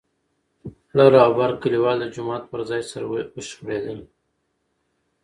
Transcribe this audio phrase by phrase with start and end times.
[0.97, 3.05] لر او بر کليوال د جومات پر ځای سره
[3.35, 3.99] وشخړېدل.